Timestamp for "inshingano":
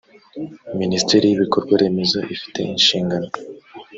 2.73-3.29